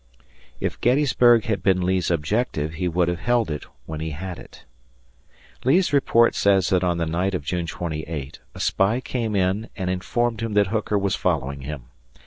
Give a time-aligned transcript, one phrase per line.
[0.59, 4.65] If Gettysburg had been Lee's objective, he would have held it when he had it.
[5.63, 9.91] Lee's report says that on the night of June 28 a spy came in and
[9.91, 11.83] informed him that Hooker was following him.